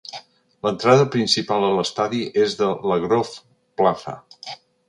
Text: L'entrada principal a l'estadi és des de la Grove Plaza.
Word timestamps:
L'entrada 0.67 1.05
principal 1.15 1.67
a 1.67 1.69
l'estadi 1.79 2.23
és 2.47 2.57
des 2.63 2.65
de 2.83 2.89
la 2.93 3.01
Grove 3.07 3.39
Plaza. 3.83 4.19